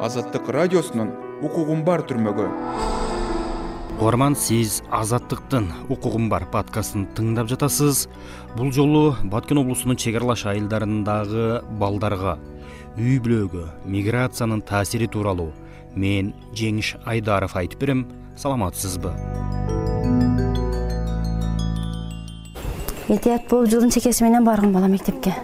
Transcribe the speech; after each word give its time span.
азаттык 0.00 0.48
радиосунун 0.48 1.10
укугум 1.44 1.84
бар 1.84 2.00
түрмөгү 2.08 2.46
угарман 4.00 4.32
сиз 4.32 4.78
азаттыктын 4.96 5.66
укугум 5.92 6.30
бар 6.32 6.46
подкастын 6.48 7.02
тыңдап 7.12 7.50
жатасыз. 7.52 8.06
Бул 8.56 8.70
жолу 8.72 9.14
баткен 9.28 9.60
облусунун 9.60 9.98
чек 10.00 10.16
аралаш 10.16 10.46
айылдарындагы 10.48 11.60
балдарга 11.76 12.38
үй 12.96 13.18
бүлөгө 13.20 13.66
миграциянын 13.84 14.62
таасири 14.64 15.04
тууралуу 15.04 15.50
мен 15.92 16.32
жеңиш 16.56 16.94
айдаров 17.04 17.58
айтып 17.60 17.84
берем 17.84 18.06
саламатсызбы? 18.40 19.12
Этият 23.10 23.50
болуп 23.50 23.68
жолдун 23.68 23.92
чекеси 23.92 24.24
менен 24.24 24.48
баргын 24.48 24.72
бала 24.72 24.88
мектепке. 24.88 25.34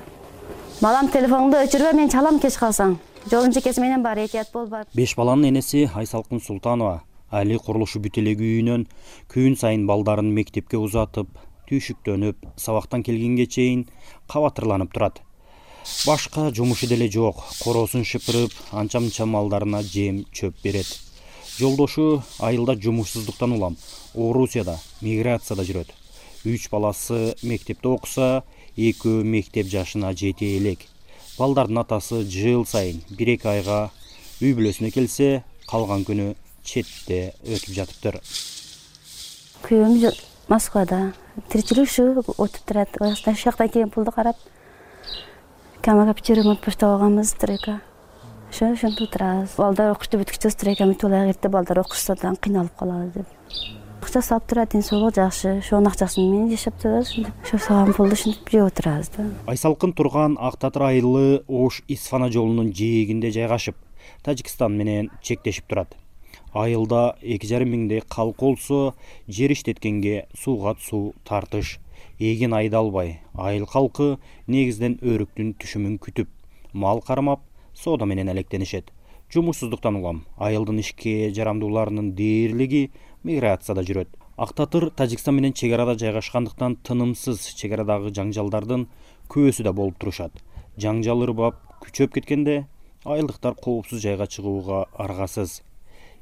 Балам 0.81 1.13
телефонуңду 1.13 1.61
өчүрбө 1.67 1.93
мен 2.01 2.09
чалам 2.09 2.41
кеч 2.41 2.57
калсаң 2.57 2.97
жолдун 3.31 3.53
чекеси 3.53 3.81
менен 3.81 4.03
бар 4.03 4.19
этият 4.19 4.53
бол 4.53 4.67
бар 4.67 4.87
беш 4.95 5.17
баланын 5.17 5.49
энеси 5.49 5.91
айсалкын 5.95 6.41
султанова. 6.41 7.03
Али 7.31 7.59
курулушу 7.59 7.99
бүтө 7.99 8.23
элек 8.23 8.39
үйүнөн 8.39 8.85
күн 9.33 9.57
сайын 9.59 9.87
балдарын 9.87 10.29
мектепке 10.31 10.79
узатып 10.79 11.27
түйшүктөнүп 11.67 12.47
сабактан 12.57 13.03
келгенге 13.03 13.49
чейин 13.51 13.89
кабатырланып 14.31 14.93
турат. 14.95 15.21
Башка 16.07 16.53
жумушу 16.55 16.87
деле 16.87 17.11
жок. 17.11 17.43
Короосун 17.65 18.05
шыпырып 18.05 18.55
анча 18.71 19.01
мынча 19.01 19.27
малдарына 19.27 19.83
жем 19.83 20.25
чөп 20.33 20.63
берет. 20.63 20.87
Жолдошу 21.59 22.23
айылда 22.39 22.77
жумушсуздуктан 22.79 23.59
улам. 23.59 23.77
Орусияда 24.15 24.79
миграцияда 25.01 25.67
жүрөт. 25.67 25.91
Үч 26.45 26.71
баласы 26.71 27.35
мектепте 27.43 27.89
окуса 27.89 28.45
экөө 28.77 29.25
мектеп 29.25 29.67
жашына 29.67 30.15
жете 30.15 30.57
элек 30.59 30.87
балдардын 31.39 31.83
атасы 31.83 32.23
жыл 32.25 32.65
сайын 32.67 33.03
бир 33.19 33.35
эки 33.37 33.49
айга 33.51 33.91
үй 34.41 34.55
бүлөсүнө 34.57 34.91
келсе 34.95 35.45
калган 35.69 36.05
күнү 36.09 36.35
четте 36.67 37.35
өтүп 37.45 37.77
жатыптыр. 37.77 38.21
Күйөөм 39.67 39.97
москвада. 40.49 41.13
Тиричилик 41.51 41.89
ушу 41.89 42.09
өтүп 42.21 42.63
турат 42.67 43.01
ушул 43.01 43.35
жактан 43.37 43.69
келген 43.69 43.91
пулду 43.91 44.13
карап 44.13 44.37
камага 45.83 46.15
пятерым 46.15 46.53
отпушта 46.55 46.93
алганбыз 46.93 47.35
стройка. 47.35 47.81
Ошо 48.51 48.73
ошентип 48.73 49.09
отурабыз. 49.09 49.57
Балдар 49.59 49.93
окушту 49.95 50.21
бүткүчө 50.23 50.55
стройка 50.55 50.87
бүтүп 50.89 51.11
алайык 51.11 51.37
эрте 51.37 51.49
балдар 51.49 51.83
окушса 51.83 52.15
дагы 52.15 52.41
кыйналып 52.47 52.79
калабыз 52.79 53.13
деп 53.19 53.86
турат 54.23 54.73
ден 54.73 54.83
соолугу 54.83 55.15
жакшы. 55.15 55.59
Ошонун 55.59 55.89
акчасы 55.89 56.21
менен 56.21 56.51
жашап 56.51 56.81
турабыз. 56.81 57.11
Ушинтип 57.11 57.33
ошо 57.45 57.59
салган 57.59 57.93
пулду 57.95 58.15
ушинтип 58.15 58.49
жеп 58.51 58.65
отурабыз 58.67 59.09
да. 59.17 59.25
Айсалкын 59.47 59.93
турган 59.93 60.37
ак 60.41 60.57
татыр 60.57 60.83
айылы 60.83 61.45
ош 61.49 61.83
исфана 61.89 62.31
жолунун 62.31 62.73
жээгинде 62.73 63.31
жайгашып 63.31 63.77
тажикстан 64.23 64.77
менен 64.77 65.11
чектешип 65.23 65.67
турат. 65.67 65.97
Айылда 66.53 67.17
эки 67.21 67.47
жарым 67.47 67.75
миңдей 67.75 68.03
калк 68.09 68.41
болсо 68.41 68.95
жер 69.29 69.53
иштеткенге 69.53 70.27
сууга 70.35 70.77
суу 70.81 71.15
тартыш. 71.25 71.79
Эгин 72.19 72.55
айдалбай 72.55 73.21
айыл 73.35 73.67
калкы 73.67 74.17
негизинен 74.47 74.99
өрүктүн 75.03 75.55
түшүмүн 75.61 75.99
күтүп 76.01 76.29
мал 76.73 77.03
кармап 77.03 77.41
соода 77.75 78.07
менен 78.07 78.29
алектенишет. 78.29 78.93
Жумушсуздуктан 79.33 79.97
улам 79.97 80.25
айылдын 80.39 80.79
ишке 80.79 81.33
жарамдууларынын 81.35 82.13
дээрлиги 82.15 82.93
миграцияда 83.27 83.83
жүрөт. 83.87 84.09
Ак 84.39 84.53
татыр 84.55 84.91
тажикстан 84.91 85.35
менен 85.37 85.53
чек 85.53 85.73
арада 85.75 85.97
жайгашкандыктан 85.99 86.79
тынымсыз 86.87 87.43
чек 87.59 87.75
арадагы 87.75 88.13
жаңжалдардын 88.15 88.87
күбөсү 89.33 89.67
да 89.67 89.73
болуп 89.73 89.99
турушат. 89.99 90.33
Жаңжал 90.79 91.25
ырбап 91.27 91.59
күчөп 91.83 92.15
кеткенде 92.15 92.67
айылдыктар 93.05 93.57
коопсуз 93.59 94.03
жайга 94.03 94.27
чыгууга 94.31 94.85
аргасыз. 94.93 95.63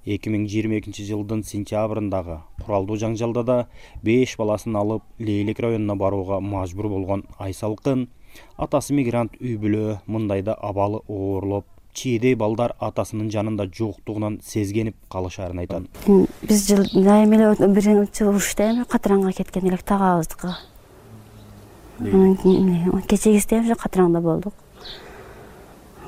Эки 0.04 0.28
миң 0.28 0.44
жыйырма 0.52 0.78
экинчи 0.80 1.04
жылдын 1.08 1.42
сентябрындагы 1.48 2.40
куралдуу 2.60 2.98
жаңжалда 3.00 3.44
да 3.48 3.58
беш 4.04 4.36
баласын 4.36 4.76
алып 4.76 5.04
лейлек 5.18 5.60
районуна 5.64 5.96
барууга 5.96 6.40
мажбур 6.44 6.90
болгон 6.92 7.24
айсалкын 7.38 8.08
атасы 8.56 8.92
мигрант 8.94 9.38
үй 9.40 9.56
бүлө 9.60 10.00
мындайда 10.06 10.58
абалы 10.60 11.00
оорлоп 11.08 11.64
чийдей 11.94 12.34
балдар 12.34 12.74
атасынын 12.80 13.30
жанында 13.30 13.68
жоктугунан 13.72 14.40
сезгенип 14.44 14.96
калышаарын 15.08 15.64
айтат. 15.64 15.88
Биз 16.42 16.66
жыл 16.68 16.84
дайыма 16.92 17.36
эле 17.38 17.68
биринчи 17.68 18.24
урушта 18.24 18.70
эми 18.70 18.84
катыранга 18.84 19.32
кеткен 19.32 19.68
элек 19.68 19.82
тагабыздыкы 19.82 20.54
кечегисиде 23.08 23.60
ошо 23.60 23.78
катыраңда 23.78 24.20
болдук. 24.20 24.54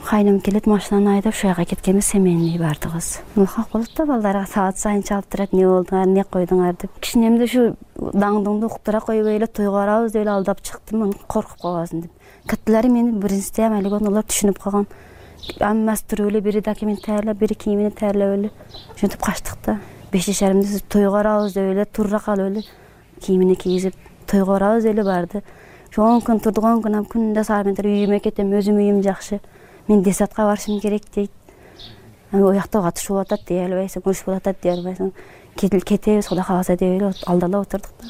Кайным 0.06 0.40
келет 0.40 0.66
машинаны 0.66 1.16
айдап 1.16 1.34
ушул 1.34 1.50
жака 1.50 1.64
кеткенбиз 1.64 2.06
семейный 2.06 2.58
баардыгыбыз 2.58 3.20
ылкак 3.36 3.70
болот 3.72 3.90
да 3.96 4.06
балдар 4.06 4.46
саат 4.46 4.78
сайын 4.78 5.02
чалып 5.02 5.26
турат 5.26 5.52
эмне 5.52 5.66
болдуңар 5.66 6.06
эмне 6.06 6.24
койдуңар 6.24 6.76
деп. 6.78 6.90
Кичинемде 7.00 7.44
ушу 7.44 7.76
даңдыңды 7.96 8.66
уктура 8.66 9.00
койбой 9.00 9.36
эле 9.36 9.46
тойго 9.46 9.72
барабыз 9.72 10.12
деп 10.12 10.22
эле 10.22 10.30
алдап 10.30 10.62
чыктым 10.62 11.12
коркуп 11.26 11.60
калбасын 11.60 12.02
деп. 12.02 12.10
Каттелери 12.46 12.88
мени 12.88 13.10
алек 13.18 13.92
олор 13.92 14.22
түшүнүп 14.22 14.62
калган 14.62 14.86
аммасы 15.60 16.04
туруп 16.08 16.30
эле 16.30 16.40
бири 16.40 16.60
документ 16.60 17.04
даярдап 17.06 17.38
бири 17.38 17.54
кийимин 17.54 17.90
даярдап 17.90 18.38
эле 18.38 18.50
ошентип 18.94 19.20
качтык 19.20 19.58
да. 19.64 19.80
Беш 20.12 20.26
жашарымда 20.26 20.80
тойго 20.88 21.12
барабыз 21.12 21.54
деп 21.54 21.72
эле 21.72 21.84
турура 21.84 22.20
калып 22.20 22.46
эле 22.46 22.62
кийимине 23.20 23.54
кийгизип 23.54 23.94
тойго 24.26 24.52
барабыз 24.52 24.84
деп 24.84 24.94
эле 24.94 25.04
барды. 25.04 25.42
Ошо 25.90 26.02
он 26.02 26.20
күн 26.20 26.40
турдук 26.42 26.64
он 26.64 26.82
күн 26.82 26.92
менен 26.92 27.76
үйүмө 27.76 28.20
кетем 28.20 28.52
өзүмдүн 28.52 28.82
үйүм 28.82 29.02
жакшы. 29.02 29.40
Мен 29.88 30.02
десятка 30.02 30.42
барышым 30.44 30.80
керек 30.80 31.02
дейт. 31.14 31.30
Уякта 32.32 32.82
катышуу 32.82 33.16
болуп 33.16 33.32
атат 33.32 33.46
дей 33.48 33.64
албайсың 33.64 34.02
урус 34.04 34.22
болуп 34.26 34.42
атат 34.42 34.56
дей 34.62 34.72
албайсың. 34.72 35.12
Кетебиз 35.56 36.28
кудай 36.28 36.44
кааласа 36.44 36.76
деп 36.76 37.00
эле 37.00 37.12
алдала 37.26 37.60
отурдук 37.60 37.92
да. 38.02 38.08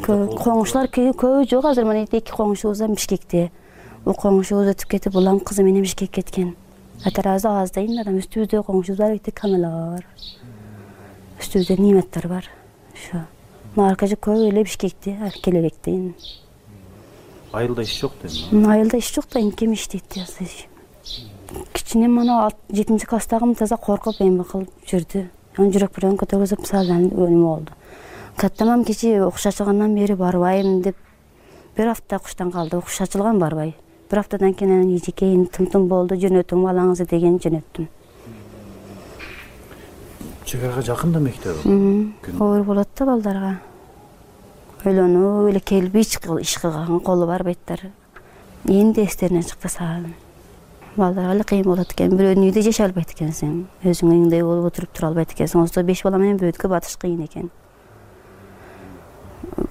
Коңшулар 0.00 0.88
көбү 0.88 1.44
жок 1.50 1.64
азыр 1.64 1.84
мына 1.84 2.06
эки 2.06 2.32
коңшубуз 2.32 2.80
бишкекте 2.94 3.50
бул 3.50 3.59
коңшубуз 4.04 4.72
өтүп 4.74 4.96
кетип 4.96 5.16
улам 5.16 5.40
кызы 5.40 5.62
менен 5.62 5.82
бишкекке 5.82 6.22
кеткен. 6.22 6.54
Аздайын 7.04 8.00
анан 8.00 8.20
үстүбүздө 8.20 8.62
коңшубуз 8.66 8.98
бар 8.98 9.18
камала 9.34 9.70
бар 9.96 10.06
үстүбүздө 11.40 11.80
ниметтер 11.80 12.28
бар. 12.28 12.48
Ошо 12.94 13.26
же 14.06 14.16
көбү 14.16 14.48
эле 14.50 14.64
бишкекте 14.64 15.16
келе 15.42 15.60
электейин 15.60 16.14
айылда 17.52 17.82
иш 17.82 18.00
жок 18.00 18.12
да 18.22 18.28
эми 18.28 18.66
айылда 18.66 18.96
иш 18.98 19.12
жок 19.14 19.26
да 19.32 19.40
эми 19.40 19.50
ким 19.50 19.72
иштейт 19.72 20.04
кичине 21.72 22.08
мына 22.08 22.50
жетинчи 22.70 23.06
класстагым 23.06 23.54
таза 23.54 23.76
коркуп 23.76 24.20
эме 24.20 24.44
кылып 24.44 24.70
жүрдү. 24.86 25.26
Анан 25.56 25.72
жүрөк 25.74 25.94
биреден 25.96 26.18
көтөргүзүп 26.18 26.66
сразу 26.66 26.94
эме 26.94 27.42
болду. 27.42 27.72
Каттамам 28.36 28.84
кечээ 28.84 29.24
окуш 29.26 29.46
ачылгандан 29.50 29.94
бери 29.94 30.14
барбайм 30.14 30.82
деп 30.82 30.96
бир 31.76 31.88
апта 31.90 32.16
окуштан 32.16 32.52
калды. 32.52 32.76
Окуш 32.78 33.00
ачылган 33.00 33.38
барбай 33.38 33.74
бир 34.10 34.18
аптадан 34.18 34.54
кийин 34.54 34.72
анан 34.72 34.96
эжекейин 34.96 35.46
тым 35.46 35.66
тым 35.70 35.86
болду 35.88 36.16
жөнөтүң 36.18 36.64
балаңызды 36.66 37.06
деген 37.10 37.38
жөнөттүм. 37.38 37.86
Чек 40.44 40.64
арага 40.64 40.82
жакын 40.82 41.12
да 41.12 41.20
мектеп 41.20 42.40
оор 42.40 42.64
болот 42.64 42.88
да 42.98 43.06
балдарга. 43.06 43.52
Ойлонуп 44.84 45.50
эле 45.52 45.60
келип 45.60 45.94
ич 45.94 46.18
кылган 46.18 47.00
колу 47.00 47.26
барбайттар 47.26 47.86
энди 48.66 49.04
эстеринен 49.04 49.46
чыкты 49.46 49.68
саат 49.68 50.10
балдарга 50.96 51.36
эле 51.36 51.44
кыйын 51.44 51.64
болот 51.64 51.92
экен. 51.92 52.16
Бирөөнүн 52.16 52.48
үйүндө 52.48 52.66
жашай 52.66 52.88
албайт 52.88 53.14
экенсиң? 53.14 53.66
Өзүң 53.84 54.10
үйүңдөй 54.10 54.42
болуп 54.42 54.72
отуруп 54.72 54.92
тура 54.96 55.12
албайт 55.12 55.36
экенсиң. 55.36 55.60
Болбосо 55.60 55.86
беш 55.86 56.02
бала 56.02 56.18
менен 56.18 56.40
бөткө 56.40 56.68
батыш 56.68 56.98
кыйын 56.98 57.22
экен 57.28 57.50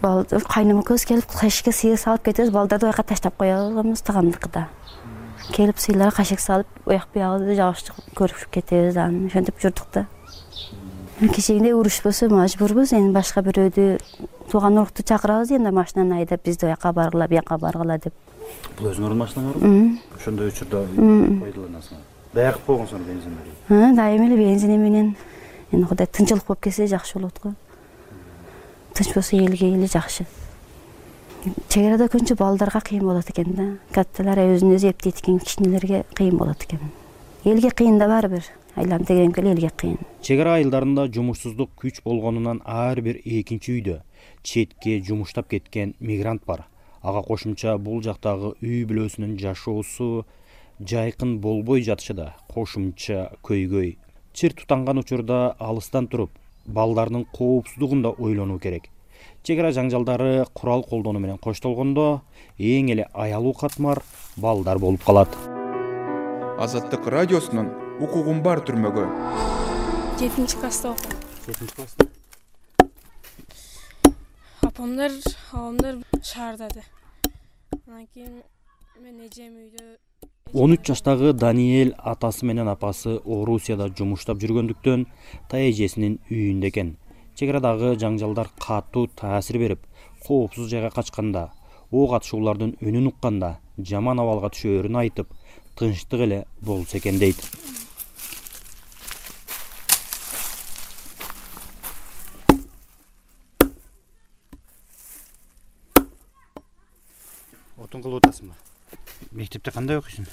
кайным 0.02 0.82
экөөбүз 0.82 1.06
келип 1.06 1.38
эшикке 1.44 1.72
сыйыр 1.72 2.00
салып 2.00 2.24
кетебиз 2.26 2.52
балдарды 2.52 2.88
бияка 2.88 3.04
таштап 3.04 3.38
кое 3.38 3.56
алганбыз 3.56 4.02
тыгандыкыда 4.02 4.68
келип 5.54 5.80
сыйырларга 5.80 6.16
кашек 6.22 6.40
салып 6.40 6.68
уяк 6.86 7.08
буягыбызды 7.14 7.56
жабышып 7.58 8.16
көрүшүп 8.18 8.52
кетебиз 8.54 8.98
анан 8.98 9.28
ошентип 9.28 9.60
жүрдүк 9.62 9.88
да. 9.94 10.06
Кечээгидей 11.20 11.74
урушпосо 11.74 12.30
мажбурбуз 12.32 12.94
эми 12.94 13.12
башка 13.16 13.42
бирөөдү 13.44 13.88
тууган 14.52 14.78
урукту 14.78 15.04
чакырабыз 15.04 15.52
эми 15.58 15.72
машинаны 15.72 16.22
айдап 16.22 16.44
бизди 16.46 16.66
ояка 16.66 16.94
баргыла 16.94 17.28
буяка 17.28 17.58
баргыла 17.58 17.98
деп. 17.98 18.14
Бул 18.78 18.92
өзүңөрдүн 18.92 19.24
машинаңарбы 19.24 19.72
ошондой 20.20 20.54
учурда 20.54 20.84
пайдаланасыңар. 20.96 22.06
Даягып 22.34 22.66
койгонсуңар 22.68 23.08
бензин 23.10 23.96
дайыма 23.96 24.30
эле 24.30 24.38
бензини 24.38 24.78
менен. 24.78 25.16
Эми 25.72 25.86
кудай 25.86 26.08
тынчылык 26.08 26.46
болуп 26.48 26.64
кетсе 26.64 26.88
жакшы 26.88 27.20
болот 27.20 27.42
го 27.44 27.54
тынч 29.00 29.14
болсо 29.16 29.38
элге 29.38 29.72
эле 29.72 29.88
жакшы. 29.88 30.26
Чек 31.70 31.86
арада 31.88 32.10
көбүнчө 32.12 32.36
балдарга 32.36 32.82
кыйын 32.84 33.06
болот 33.08 33.30
экен 33.32 33.54
да. 33.56 33.68
Катталар 33.96 34.42
өзүн 34.44 34.76
өзү 34.76 34.90
эптейт 34.92 35.22
экен 35.22 35.40
кичинелерге 35.40 36.04
кыйын 36.18 36.36
болот 36.38 36.66
экен. 36.68 36.82
Элге 37.46 37.72
кыйын 37.72 37.98
да 37.98 38.10
баары 38.12 38.28
бир 38.28 38.50
айланып 38.76 39.08
тегеремки 39.08 39.40
эле 39.40 39.54
элге 39.56 39.70
кыйын. 39.72 40.02
Чек 40.22 40.42
ара 40.44 40.58
айылдарында 40.60 41.08
жумушсуздук 41.16 41.72
күч 41.80 42.02
болгонунан 42.04 42.60
ар 42.66 43.00
бир 43.00 43.22
экинчи 43.24 43.78
үйдө 43.78 44.02
четке 44.44 45.00
жумуштап 45.00 45.48
кеткен 45.48 45.96
мигрант 46.00 46.44
бар. 46.46 46.66
Ага 47.02 47.24
кошумча 47.24 47.78
бул 47.78 48.04
жактагы 48.04 48.58
үй 48.60 48.84
бүлөсүнүн 48.84 49.38
жашоосу 49.40 50.26
жайкын 50.80 51.40
болбой 51.40 51.88
жатышы 51.88 52.14
да 52.20 52.34
кошумча 52.52 53.32
көйгөй 53.48 53.96
чыр 54.34 54.54
тутанган 54.60 55.00
учурда 55.00 55.56
алыстан 55.60 56.08
туруп 56.08 56.32
балдардын 56.66 57.26
коопсуздугун 57.26 58.02
да 58.02 58.10
ойлонуу 58.10 58.60
керек. 58.60 58.90
Чек 59.44 59.60
ара 59.60 59.72
жаңжалдары 59.72 60.46
курал 60.54 60.84
колдонуу 60.84 61.22
менен 61.22 61.38
коштолгондо 61.38 62.22
эң 62.58 62.92
эле 62.92 63.08
аялуу 63.14 63.54
катмар 63.54 64.04
балдар 64.38 64.80
болуп 64.80 65.04
калат. 65.04 65.36
Азаттык 66.60 67.08
радиосунун 67.08 67.72
укугум 68.00 68.44
бар 68.44 68.60
түрмөгү 68.60 69.08
жетинчи 70.20 70.58
класста 70.60 70.92
окуйм 70.92 71.16
жетинчи 71.48 71.76
класста? 71.76 72.08
Апамдар 74.62 75.12
абамдар 75.54 75.96
шаардады 76.24 76.84
анан 77.88 78.08
кийин 78.14 78.44
мен 79.00 79.22
эжем 79.28 79.56
үйдө 79.56 79.96
он 80.54 80.74
үч 80.74 80.88
жаштагы 80.88 81.34
даниэль 81.34 81.94
атасы 81.98 82.46
менен 82.46 82.68
апасы 82.72 83.20
орусияда 83.22 83.90
жумуштап 83.94 84.40
жүргөндүктөн 84.42 85.06
тайэжесинин 85.52 86.18
үйүндө 86.30 86.72
экен. 86.72 86.96
Чек 87.38 87.52
арадагы 87.54 87.94
жаңжалдар 88.02 88.50
катуу 88.58 89.08
таасир 89.14 89.60
берип 89.62 89.86
коопсуз 90.26 90.70
жайга 90.72 90.90
качканда 90.90 91.52
ок 91.92 92.16
атышуулардын 92.18 92.78
үнүн 92.82 93.12
укканда 93.14 93.60
жаман 93.78 94.20
абалга 94.20 94.50
түшөөрүн 94.56 94.98
айтып 95.04 95.30
тынчтык 95.78 96.26
эле 96.26 96.46
болсо 96.62 96.98
экен 96.98 97.20
дейт. 97.22 97.38
Отун 107.78 108.02
кылып 108.02 108.26
атасыңбы 108.26 108.69
мектепте 109.32 109.72
кандай 109.72 110.00
окуйсуң? 110.00 110.28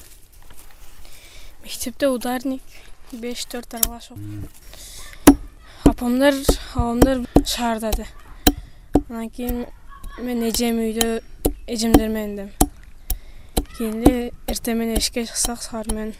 Мектепте 1.65 2.09
ударник 2.09 2.63
беш 3.13 3.45
төрт 3.51 3.75
аралаш 3.79 4.11
окуйм 4.13 4.47
апамдар 5.85 6.35
абамдар 6.75 7.27
шаардады. 7.45 8.07
Анан 9.09 9.31
кийин 9.31 9.67
мен 10.19 10.43
эжем 10.49 10.81
үйдө 10.81 11.21
эжемдер 11.67 12.09
менен 12.09 12.39
элем 12.39 12.51
кийин 13.77 14.03
эле 14.03 14.33
эртең 14.49 14.81
менен 14.81 14.99
эшикке 14.99 15.27
чыксак 15.29 15.63
саары 15.63 15.95
менен 15.95 16.15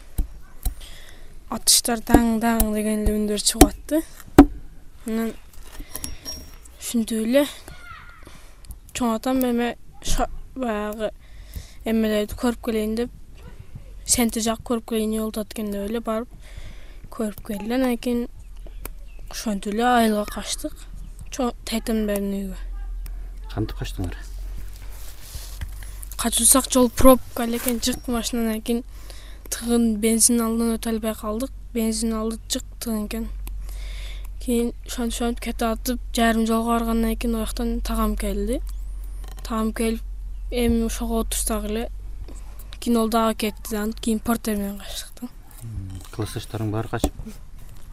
атыштар 1.49 2.03
даң 2.05 2.37
даң 2.43 2.73
деген 2.75 3.03
эле 3.03 3.15
үндөр 3.17 3.41
чыгып 3.41 3.67
атты 3.67 4.01
анан 5.07 5.33
ушинтип 6.79 7.25
эле 7.25 7.45
чоң 8.93 9.15
атам 9.15 9.41
эме 9.49 9.73
баягы 10.55 11.11
эмелерди 11.89 12.35
көрүп 12.41 12.63
келейин 12.69 12.95
деп 12.95 13.11
сентир 14.05 14.43
жак 14.43 14.63
көрүп 14.67 14.89
келейин 14.89 15.11
эмне 15.11 15.21
болуп 15.21 15.37
атат 15.37 15.53
экен 15.55 15.71
деп 15.71 15.89
эле 15.89 15.99
барып 15.99 16.29
көрүп 17.17 17.45
келди 17.47 17.73
анан 17.73 17.97
кийин 17.97 18.27
ошентип 19.31 19.73
эле 19.73 19.83
айылга 19.83 20.25
качтык. 20.31 20.73
Чоң 21.31 21.51
тайтемдердин 21.67 22.55
кантип 23.51 23.79
качтыңар? 23.79 24.15
Качуусак 26.17 26.69
жол 26.73 26.89
пробка 26.89 27.43
эле 27.43 27.57
экен 27.57 27.81
жык 27.83 28.07
машина. 28.07 28.45
Анан 28.45 28.61
кийин 28.61 28.83
тыгын 29.49 29.97
бензин 30.03 30.41
алдынан 30.41 30.77
өтө 30.77 30.93
албай 30.93 31.15
калдык. 31.17 31.51
Бензин 31.73 32.13
алды 32.13 32.39
жык 32.53 32.65
тыгын 32.79 33.05
экен. 33.07 33.27
Кийин 34.43 34.73
ошентип 34.85 35.21
ошентип 35.21 35.43
кетип 35.43 35.67
атып 35.67 35.99
жарым 36.13 36.47
жолго 36.47 36.75
баргандан 36.75 37.15
кийин 37.15 37.35
ал 37.35 37.45
жактан 37.45 37.79
тагам 37.81 38.15
келди. 38.15 38.61
Тагам 39.43 39.73
келип 39.73 40.06
эми 40.51 40.83
ошого 40.83 41.21
отурсак 41.21 41.65
эле 41.65 41.89
кийин 42.79 42.97
ол 42.97 43.09
дагы 43.09 43.35
кетти 43.35 43.75
анан 43.75 43.93
кийин 43.93 44.19
портер 44.19 44.55
менен 44.55 44.79
качтык 44.79 45.21
да 45.21 45.27
классташтарың 46.15 46.71
баары 46.71 46.87
качыппы 46.89 47.33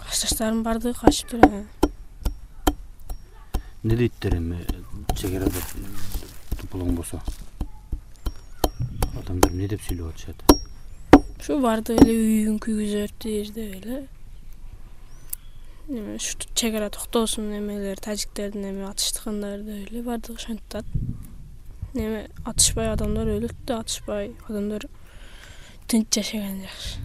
классташтарымдын 0.02 0.62
баардыгы 0.62 0.98
качыптыр 1.00 1.40
эмне 3.84 3.96
дейттер 3.96 4.36
эми 4.36 4.64
чек 5.16 5.34
арада 5.34 5.60
болсо? 6.72 7.20
Адамдар 9.18 9.52
эмне 9.52 9.68
деп 9.68 9.82
сүйлөп 9.82 10.14
атышат? 10.14 10.36
Ушу 11.40 11.58
баардыгы 11.60 12.02
эле 12.04 12.14
үйүн 12.14 12.58
күйгүзөтир 12.64 13.52
деп 13.54 13.74
эле. 13.80 14.08
Эме 15.88 16.16
ушу 16.16 16.38
чек 16.54 16.74
ара 16.74 16.88
токтосун 16.90 17.52
эмелер 17.58 18.00
тажиктердин 18.00 18.70
эме 18.70 18.88
атыштыгындары 18.88 19.62
деп 19.62 19.90
эле 19.90 20.02
баардыгы 20.02 20.38
ошентип 20.40 20.64
атат 20.70 20.86
эме 21.94 22.28
атышпай 22.44 22.90
адамдар 22.92 23.28
өлөт 23.36 23.54
да 23.66 23.78
атышпай 23.80 24.32
адамдар 24.48 24.86
тынч 25.86 26.08
жашаган 26.14 26.60
жакшы. 26.62 26.98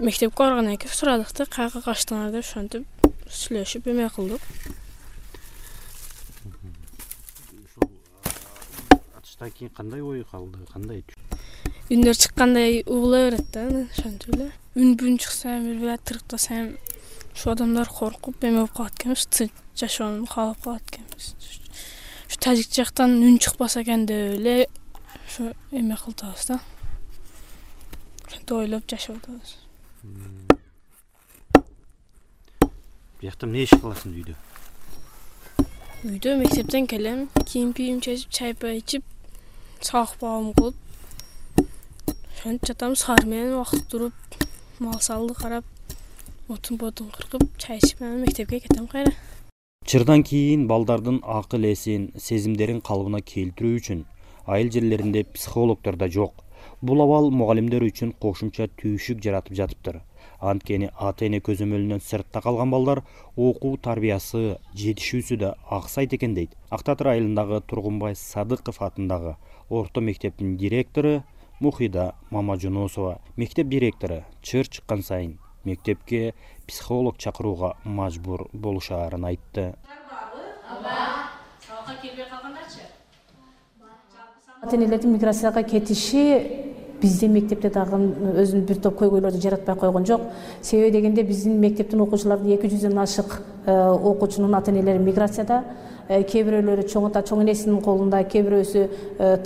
Мектепке 0.00 0.42
баргандан 0.42 0.76
кийин 0.76 0.94
сурадык 0.94 1.32
да 1.36 1.46
каяка 1.46 1.82
качтыңар 1.84 2.32
деп 2.32 2.44
ошентип 2.44 2.86
сүйлөшүп 3.28 3.88
эме 3.92 4.08
кылдык. 4.08 4.40
Ошол 7.66 7.90
атыштан 9.18 9.50
кийин 9.50 9.70
кандай 9.70 10.00
ой 10.00 10.24
калды? 10.30 10.64
Кандай 10.72 11.04
үндөр 11.90 12.16
чыккандай 12.16 12.82
угула 12.86 13.30
берет 13.30 13.50
да 13.52 13.66
анан 13.66 13.88
ошентип 13.92 14.34
эле. 14.34 14.50
Үн 14.74 14.96
бүн 14.96 15.18
чыкса 15.18 15.58
бир 15.60 15.98
тырыктасам 15.98 16.76
ушул 17.34 17.52
адамдар 17.52 17.88
коркуп 17.88 18.44
эме 18.44 18.64
болуп 18.64 18.72
калат 18.76 18.94
экенбиз 18.98 19.26
тынч 19.26 19.52
жашоону 19.76 20.26
каалап 20.26 20.62
калат 20.64 20.82
экенбиз 20.90 21.34
ушу 21.38 21.65
тажик 22.46 22.70
жактан 22.70 23.16
үн 23.26 23.40
чыкпаса 23.42 23.80
экен 23.82 24.04
деп 24.06 24.36
эле 24.38 24.68
ошо 25.26 25.48
эме 25.72 25.96
кылып 25.98 26.20
атабыз 26.22 26.46
да. 26.46 26.60
Ошентип 28.28 28.52
ойлоп 28.52 28.84
жашап 28.86 29.16
атабыз. 29.18 29.56
Биякта 33.18 33.48
эмне 33.48 33.64
иш 33.66 33.74
кыласың 33.74 34.14
үйдө? 34.14 34.36
Үйдө 36.06 36.36
мектептен 36.38 36.86
келем 36.86 37.26
кийим 37.42 37.72
кийим 37.74 37.98
чечип 38.00 38.30
чай 38.30 38.54
пай 38.54 38.78
ичип 38.78 39.02
сабак 39.80 40.14
багым 40.20 40.52
кылып 40.54 40.76
ошентип 42.30 42.70
жатам 42.70 42.94
саары 42.94 43.26
менен 43.26 43.56
убакыт 43.56 43.88
туруп 43.90 44.14
мал 44.78 45.00
салды 45.00 45.34
карап 45.34 45.64
отун 46.48 46.78
ботун 46.78 47.10
кыркып 47.10 47.42
чай 47.58 47.82
ичип 47.82 48.02
анан 48.02 48.22
мектепке 48.22 48.60
кетем 48.60 48.86
кайра 48.86 49.16
чырдан 49.86 50.24
кийин 50.26 50.66
балдардын 50.66 51.20
акыл 51.22 51.64
эсин 51.68 52.08
сезимдерин 52.18 52.80
калыбына 52.88 53.20
келтирүү 53.22 53.76
үчүн 53.80 54.00
айыл 54.54 54.70
жерлеринде 54.74 55.22
психологдор 55.34 55.94
да 56.00 56.08
жок. 56.08 56.42
Бул 56.82 57.02
абал 57.04 57.30
мугалимдер 57.30 57.86
үчүн 57.86 58.10
кошумча 58.18 58.66
түйшүк 58.82 59.22
жаратып 59.22 59.54
жатыптыр. 59.60 60.00
Анткени 60.40 60.90
ата 60.98 61.28
эне 61.28 61.38
көзөмөлүнөн 61.38 62.02
сыртта 62.02 62.42
калган 62.42 62.74
балдар 62.74 63.04
окуу 63.36 63.76
тарбиясы 63.78 64.58
жетишүүсү 64.74 65.38
да 65.44 65.54
аксайт 65.70 66.18
экен 66.18 66.34
дейт. 66.34 66.58
Ак 66.68 66.82
таатыр 66.82 67.14
айылындагы 67.14 67.62
тургунбай 67.70 68.18
садыков 68.18 68.82
атындагы 68.82 69.36
орто 69.70 70.00
мектептин 70.00 70.56
директору 70.56 71.20
мухида 71.60 72.16
мамажунусова 72.30 73.20
мектеп 73.36 73.68
директору 73.68 74.24
чыр 74.42 74.66
чыккан 74.66 75.06
сайын 75.06 75.38
мектепке 75.66 76.34
психолог 76.66 77.18
чакырууга 77.18 77.74
мажбур 77.84 78.48
болушаарын 78.52 79.24
айтты. 79.24 79.74
Сабакка 81.66 82.00
келбей 82.02 82.24
калгандарчы 82.30 82.86
ата 84.62 84.76
энелердин 84.76 85.12
миграцияга 85.12 85.62
кетиши 85.62 86.74
биздин 87.00 87.32
мектепте 87.32 87.70
дагы 87.70 87.98
өзүнүн 88.42 88.64
бир 88.66 88.80
топ 88.82 88.96
көйгөйлөрдү 89.00 89.40
жаратпай 89.40 89.76
койгон 89.76 90.06
жок. 90.06 90.22
Себеби 90.62 90.90
дегенде 90.96 91.22
биздин 91.22 91.60
мектептин 91.60 92.00
окуучуларынын 92.00 92.56
эки 92.56 92.70
жүздөн 92.72 92.98
ашык 93.02 93.36
э, 93.66 93.72
окуучунун 93.90 94.54
ата 94.54 94.72
энелери 94.72 94.98
миграцияда. 94.98 95.62
Э, 96.08 96.22
кээ 96.22 96.44
бирөөлөрү 96.48 96.86
чоң 96.88 97.10
ата 97.10 97.22
чоң 97.22 97.42
энесинин 97.44 97.82
колунда 97.84 98.22
кээ 98.24 98.42
бирөөсү 98.48 98.86
э, 99.18 99.36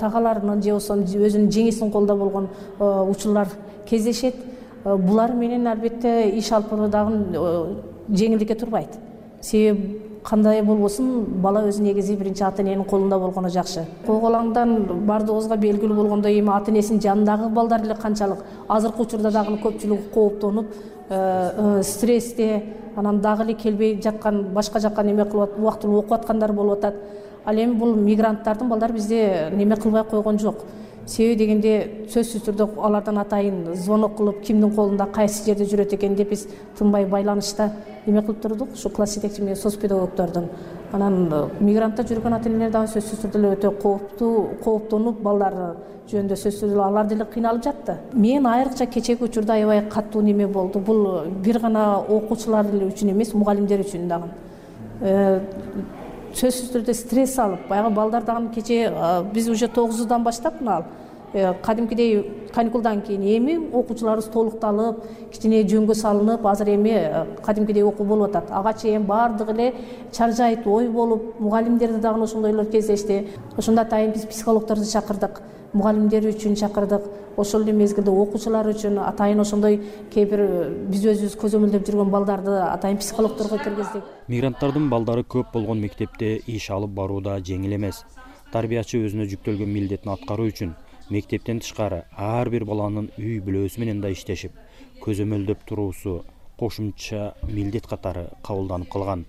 тагаларынын 0.00 0.62
же 0.62 0.78
болбосо 0.78 0.96
өзүнүн 0.96 1.50
жеңесинин 1.52 1.92
колунда 1.92 2.16
болгон 2.16 2.48
учурлар 2.78 3.52
кездешет 3.86 4.34
булар 4.96 5.32
менен 5.34 5.66
албетте 5.66 6.30
иш 6.38 6.52
алып 6.52 6.70
баруу 6.70 6.88
дагы 6.88 7.16
э, 7.34 7.74
жеңилдикке 8.08 8.54
турбайт. 8.54 8.98
Себеби 9.40 10.00
кандай 10.24 10.62
болбосун 10.62 11.40
бала 11.42 11.62
өзү 11.68 11.82
негизи 11.82 12.16
биринчи 12.16 12.42
ата 12.44 12.62
эненин 12.62 12.84
колунда 12.84 13.18
болгону 13.18 13.50
жакшы. 13.50 13.84
Койгулаңдан 14.06 15.04
баардыгыбызга 15.06 15.56
белгилүү 15.56 15.96
болгондой 15.96 16.38
эми 16.38 16.52
ата 16.54 16.70
энесинин 16.70 17.00
жанындагы 17.02 17.48
балдар 17.54 17.84
эле 17.84 17.94
канчалык 17.94 18.44
азыркы 18.68 19.02
учурда 19.02 19.30
дагы 19.30 19.58
көпчүлүгү 19.62 20.10
кооптонуп 20.14 20.66
э, 21.08 21.82
стрессте 21.82 22.62
анан 22.96 23.20
дагы 23.20 23.44
эле 23.44 23.54
келбей 23.54 24.00
жаткан 24.02 24.44
башка 24.54 24.80
жака 24.80 25.02
неме 25.02 25.24
кылып 25.24 25.58
убактылуу 25.58 26.00
окуп 26.00 26.12
аткандар 26.12 26.52
болуп 26.52 26.78
атат. 26.78 26.94
Ал 27.44 27.56
эми 27.56 27.74
бул 27.74 27.94
мигранттардын 27.94 28.68
балдары 28.68 28.92
бизде 28.92 29.50
неме 29.54 29.76
кылбай 29.76 30.04
койгон 30.04 30.38
жок 30.38 30.64
себеби 31.08 31.38
дегенде 31.40 31.74
сөзсүз 32.12 32.44
түрдө 32.48 32.68
алардан 32.84 33.18
атайын 33.22 33.62
звонок 33.80 34.16
кылып 34.18 34.42
кимдин 34.44 34.74
колунда 34.76 35.06
кайсы 35.12 35.44
жерде 35.46 35.64
жүрөт 35.68 35.94
экен 35.96 36.16
деп 36.18 36.30
биз 36.34 36.46
тынбай 36.78 37.06
байланышта 37.08 37.70
эме 38.06 38.22
кылып 38.22 38.42
турдук? 38.42 38.74
Ушу 38.74 38.90
класс 38.90 39.14
жетекчи 39.14 39.42
менен 39.42 39.56
соц 39.56 39.76
педагогдордун 39.76 40.50
анан 40.92 41.32
э, 41.32 41.44
мигрантта 41.60 42.04
жүргөн 42.04 42.36
ата 42.36 42.48
энелер 42.48 42.72
дагы 42.72 42.92
сөзсүз 42.92 43.24
түрдө 43.24 43.38
эле 43.40 43.54
өтө 43.56 43.72
кооптуу 43.82 44.34
кооптонуп 44.64 45.20
балдары 45.24 45.70
жөнүндө 46.10 46.36
сөзсүз 46.40 46.64
түрдө 46.66 46.84
алар 46.84 47.08
деле 47.08 47.26
кыйналып 47.28 47.64
жатты. 47.64 47.96
Мен 48.12 48.46
айрыкча 48.48 48.86
кечээги 48.86 49.24
учурда 49.24 49.54
аябай 49.54 49.82
катуу 49.88 50.22
неме 50.22 50.46
болду. 50.46 50.78
Бул 50.78 51.24
бир 51.44 51.58
гана 51.60 51.98
окуучулар 52.00 52.68
эле 52.72 52.88
үчүн 52.88 53.12
эмес 53.12 53.34
мугалимдер 53.34 53.84
үчүн 53.84 54.08
дагы. 54.08 54.30
Э, 55.00 55.40
сөзсүз 56.34 56.72
түрдө 56.74 56.94
стресс 56.94 57.38
алып 57.40 57.68
баягы 57.68 57.90
балдар 57.94 58.24
дагы 58.24 58.50
кечээ 58.54 58.90
биз 59.32 59.48
уже 59.48 59.68
тогузудан 59.68 60.24
баштап 60.24 60.60
мына 60.60 60.84
э, 61.32 61.54
кадимкидей 61.62 62.48
каникулдан 62.54 63.02
кийин 63.02 63.22
эми 63.22 63.56
окуучуларыбыз 63.72 64.28
толукталып 64.32 65.02
кичине 65.32 65.62
жөнгө 65.68 65.94
салынып 65.94 66.46
азыр 66.46 66.74
эми 66.74 66.94
э, 66.94 67.24
кадимкидей 67.44 67.82
окуу 67.82 68.06
болуп 68.06 68.28
атат. 68.30 68.50
Ага 68.50 68.74
чейин 68.74 69.04
баардыгы 69.04 69.52
эле 69.52 69.74
чаржайт 70.12 70.66
ой 70.66 70.88
болуп 70.88 71.40
мугалимдерде 71.40 71.98
дагы 71.98 72.22
ошондойлор 72.22 72.66
кездешти. 72.66 73.28
Ошондо 73.56 73.82
атайын 73.82 74.12
биз 74.12 74.26
психологдорду 74.26 74.84
чакырдык 74.84 75.40
мугалимдер 75.72 76.28
үчүн 76.32 76.54
чакырдык. 76.56 77.02
Ошол 77.38 77.62
эле 77.62 77.72
мезгилде 77.72 78.10
окуучулар 78.10 78.66
үчүн 78.72 78.98
атайын 78.98 79.40
ошондой 79.40 79.78
кээ 80.10 80.24
бир 80.26 80.40
биз 80.90 81.04
өзүбүз 81.06 81.36
көзөмөлдөп 81.38 81.84
жүргөн 81.86 82.10
балдарды 82.10 82.56
атайын 82.66 82.98
психологдорго 82.98 83.60
киргиздик. 83.62 84.02
Мигранттардын 84.26 84.88
балдары 84.90 85.22
көп 85.22 85.52
болгон 85.52 85.78
мектепте 85.78 86.40
иш 86.46 86.70
алып 86.74 86.96
баруу 86.98 87.20
да 87.20 87.38
жеңил 87.38 87.76
эмес. 87.76 88.02
Тарбиячы 88.50 89.04
өзүнө 89.06 89.28
жүктөлгөн 89.30 89.70
милдетин 89.70 90.10
аткаруу 90.16 90.48
үчүн 90.50 90.74
мектептен 91.10 91.60
тышкары 91.60 92.02
ар 92.16 92.50
бир 92.50 92.64
баланын 92.64 93.12
үй 93.18 93.38
бүлөсү 93.44 93.78
менен 93.84 94.00
да 94.00 94.10
иштешип 94.10 94.56
көзөмөлдөп 95.04 95.62
туруусу 95.68 96.22
кошумча 96.58 97.34
милдет 97.46 97.86
катары 97.86 98.30
кабылданып 98.42 98.90
калган. 98.90 99.26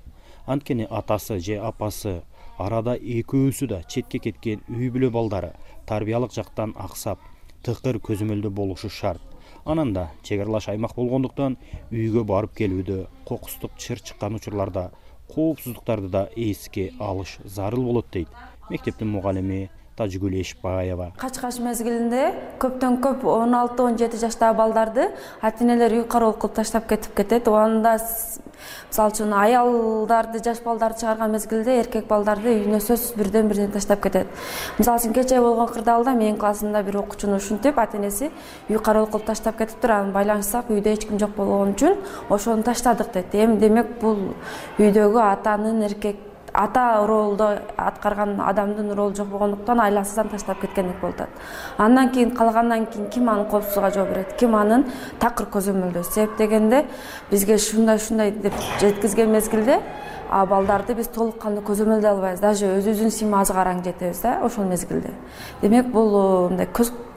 Анткени 0.48 0.88
атасы 0.90 1.38
же 1.40 1.60
апасы 1.60 2.24
арада 2.60 2.96
экөөсү 3.00 3.68
да 3.72 3.82
четке 3.88 4.20
кеткен 4.20 4.62
үй 4.68 4.90
бүлө 4.94 5.10
балдары 5.16 5.54
тарбиялык 5.88 6.34
жактан 6.36 6.74
аксап 6.76 7.20
тыкыр 7.64 8.00
көзөмөлдө 8.04 8.50
болушу 8.50 8.90
шарт. 8.90 9.24
Анан 9.66 9.94
да 9.94 10.10
чек 10.24 10.42
аралаш 10.42 10.70
аймак 10.70 10.96
болгондуктан 10.96 11.58
үйгө 11.92 12.24
барып 12.28 12.54
келүүдө 12.60 13.00
кокустук 13.26 13.76
чыр 13.78 14.00
чыккан 14.00 14.36
учурларда 14.36 14.92
коопсуздуктарды 15.34 16.10
да 16.10 16.30
эске 16.36 16.92
алыш 17.00 17.38
зарыл 17.46 17.84
болот 17.84 18.12
дейт. 18.12 18.30
Мектептин 18.70 19.08
мугалими 19.08 19.70
тажгүл 20.00 20.40
эшбаева 20.42 21.12
качкач 21.20 21.60
мезгилинде 21.64 22.32
көптөн 22.64 23.00
көп 23.04 23.26
он 23.28 23.56
алты 23.56 23.84
он 23.84 23.98
жети 24.00 24.18
жаштагы 24.18 24.58
балдарды 24.58 25.10
ата 25.42 25.64
энелери 25.64 26.02
үй 26.02 26.08
кароолук 26.08 26.40
кылып 26.42 26.56
таштап 26.56 26.88
кетип 26.88 27.16
кетет. 27.16 27.48
Анда 27.48 27.98
мисалы 28.90 29.14
үчүн 29.14 29.34
аялдарды 29.34 30.42
жаш 30.44 30.62
балдарды 30.64 31.02
чыгарган 31.02 31.32
мезгилде 31.32 31.78
эркек 31.80 32.08
балдарды 32.08 32.52
үйүнө 32.54 32.80
сөзсүз 32.84 33.18
бирден 33.18 33.48
бирден 33.52 33.72
таштап 33.72 34.02
кетет. 34.04 34.28
Мисалы 34.78 35.00
үчүн 35.00 35.16
кечээ 35.16 35.42
болгон 35.42 35.68
кырдаалда 35.74 36.16
менин 36.16 36.38
классымда 36.40 36.84
бир 36.84 37.00
окуучуну 37.04 37.38
ушинтип 37.38 37.80
ата 37.80 37.98
энеси 37.98 38.32
үй 38.70 38.80
кароолук 38.80 39.12
кылып 39.12 39.28
таштап 39.32 39.58
кетиптир 39.60 39.96
анан 39.98 40.14
байланышсак 40.16 40.72
үйдө 40.72 40.96
эч 40.96 41.08
ким 41.08 41.20
жок 41.20 41.36
болгон 41.36 41.76
үчүн 41.76 42.00
ошону 42.30 42.64
таштадык 42.64 43.14
дейт 43.14 43.36
эми 43.36 43.60
демек 43.60 44.00
бул 44.02 44.34
үйдөгү 44.80 45.24
атанын 45.24 45.84
эркек 45.88 46.29
ата 46.60 47.06
ролду 47.08 47.48
аткарган 47.78 48.40
адамдын 48.42 48.92
ролу 48.98 49.16
жок 49.16 49.28
болгондуктан 49.28 49.80
айласыздан 49.80 50.30
таштап 50.30 50.60
кеткендик 50.62 51.00
болуп 51.02 51.22
атат 51.22 51.30
андан 51.78 52.10
кийин 52.12 52.36
калгандан 52.36 52.86
кийин 52.86 53.10
ким 53.10 53.30
анын 53.30 53.46
коопсуздугуна 53.46 53.92
жооп 53.92 54.10
берет 54.10 54.36
ким 54.40 54.56
анын 54.56 54.86
такыр 55.20 55.48
көзөмөлдөйт 55.56 56.14
себеп 56.14 56.38
дегенде 56.38 56.86
бизге 57.32 57.56
ушундай 57.56 57.96
ушундай 57.96 58.32
деп 58.32 58.54
жеткизген 58.80 59.32
мезгилде 59.32 59.80
балдарды 60.30 60.94
биз 60.94 61.08
толук 61.08 61.40
кандуу 61.42 61.64
көзөмөлдөй 61.66 62.12
албайбыз 62.12 62.42
даже 62.42 62.68
өзүбүздүн 62.78 63.14
сыйма 63.14 63.42
азгараң 63.42 63.82
жетебиз 63.86 64.22
да 64.22 64.38
ошол 64.46 64.68
мезгилде. 64.70 65.14
Демек 65.62 65.90
бул 65.90 66.50
мындай 66.50 66.68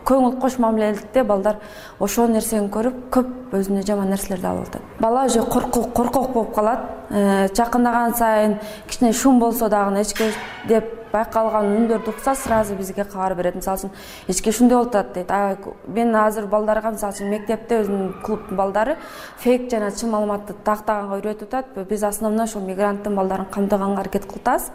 көңүл 0.09 0.39
кош 0.41 0.59
мамилеликте 0.63 1.25
балдар 1.25 1.59
ошол 2.01 2.33
нерсени 2.33 2.71
көрүп 2.73 3.05
көп 3.15 3.55
өзүнө 3.59 3.85
жаман 3.87 4.11
нерселерди 4.11 4.47
алып 4.47 4.69
атат 4.69 5.01
бала 5.01 5.25
уже 5.27 5.43
коркок 5.43 6.33
болуп 6.33 6.55
калат. 6.55 6.81
Э, 7.11 7.49
жакындаган 7.55 8.15
сайын 8.15 8.59
кичине 8.89 9.13
шум 9.13 9.39
болсо 9.39 9.69
дагы 9.69 10.01
эчке 10.01 10.33
деп 10.69 11.02
байкалган 11.13 11.73
үндөрдү 11.77 12.13
укса 12.13 12.35
сразу 12.35 12.77
бизге 12.77 13.05
кабар 13.05 13.35
берет. 13.35 13.57
Мисалы 13.57 13.79
үчүн 13.79 13.91
эчке 14.29 14.51
ушундай 14.51 14.79
болуп 14.79 14.95
атат 14.95 15.15
дейт. 15.15 15.67
Мен 15.87 16.15
азыр 16.17 16.47
балдарга 16.47 16.93
мисалы 16.93 17.17
үчүн 17.17 17.31
мектепте 17.31 17.81
өзүмдүн 17.83 18.15
клубдун 18.23 18.57
балдары 18.57 18.97
фейк 19.39 19.71
жана 19.71 19.91
чын 19.91 20.13
маалыматты 20.13 20.55
тактаганга 20.65 21.21
үйрөтүп 21.21 21.49
атат. 21.49 21.89
Биз 21.89 22.05
основной 22.05 22.47
ушул 22.47 22.63
мигранттын 22.67 23.17
балдарын 23.17 23.49
камтыганга 23.53 24.01
аракет 24.01 24.27
кылып 24.27 24.43
атабыз 24.43 24.71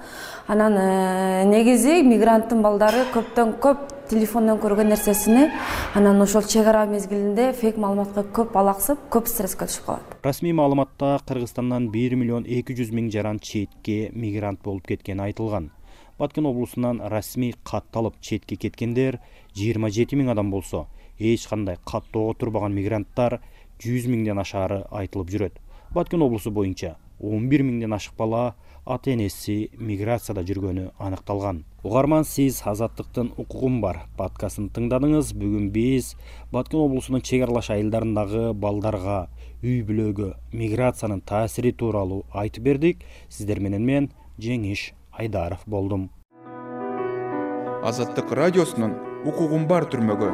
анан 0.48 0.77
э, 0.77 1.44
негизи 1.46 2.01
мигранттын 2.03 2.62
балдары 2.63 3.06
көптөн 3.13 3.58
көп 3.62 3.94
телефондон 4.10 4.60
көргөн 4.63 4.91
нерсесини 4.94 5.50
анан 5.96 6.22
ошол 6.22 6.44
чек 6.48 6.67
ара 6.67 6.86
мезгилинде 6.88 7.51
фейк 7.53 7.77
маалыматка 7.77 8.24
көп 8.34 8.56
алаксып 8.56 9.10
көп 9.12 9.27
стресске 9.27 9.67
түшүп 9.67 9.86
калат. 9.86 10.17
Расмий 10.24 10.53
маалыматта 10.53 11.17
кыргызстандан 11.27 11.89
бир 11.91 12.15
миллион 12.15 12.48
эки 12.48 12.75
жүз 12.77 12.94
миң 12.96 13.12
жаран 13.12 13.39
четке 13.39 14.10
мигрант 14.13 14.63
болуп 14.63 14.88
кеткени 14.88 15.27
айтылган 15.27 15.72
баткен 16.20 16.46
облусунан 16.46 17.02
расмий 17.02 17.54
кат 17.64 17.96
алып 17.96 18.20
четке 18.22 18.56
кеткендер 18.56 19.20
жыйырма 19.56 19.90
жети 19.90 20.16
миң 20.16 20.32
адам 20.34 20.52
болсо 20.52 20.88
эч 21.20 21.48
кандай 21.48 21.78
каттоого 21.86 22.34
турбаган 22.34 22.74
мигранттар 22.74 23.40
жүз 23.82 24.08
миңден 24.10 24.40
ашаары 24.42 24.84
айтылып 24.92 25.30
жүрөт. 25.30 25.60
Баткен 25.94 26.22
облусу 26.22 26.52
боюнча 26.52 26.98
он 27.20 27.48
бир 27.50 27.64
миңден 27.64 27.94
ашык 27.94 28.18
бала 28.18 28.56
ата 28.86 29.12
энеси 29.14 29.70
миграцияда 29.78 30.44
жүргөнү 30.48 30.92
аныкталган. 30.98 31.64
Угарман 31.84 32.26
сиз 32.26 32.62
азаттыктын 32.66 33.34
укугум 33.38 33.80
бар. 33.82 34.04
Подкастын 34.18 34.70
тыңдадыңыз. 34.76 35.34
Бүгүн 35.38 35.70
биз 35.74 36.16
баткен 36.52 36.80
облусунун 36.80 37.22
чек 37.22 37.44
аралаш 37.46 37.72
айылдарындагы 37.74 38.54
балдарга 38.54 39.28
үй 39.64 39.82
бүлөгө 39.88 40.34
миграциянын 40.54 41.22
таасири 41.22 41.72
тууралуу 41.72 42.26
айтып 42.34 42.64
бердик. 42.64 43.04
Сиздер 43.30 43.60
менен 43.60 43.86
мен 43.86 44.12
жеңиш 44.40 44.92
айдаров 45.18 45.66
болдум. 45.66 46.10
Азаттык 47.88 48.32
радиосунун 48.32 48.94
укугум 49.26 49.68
бар 49.68 49.86
түрмөгү 49.92 50.30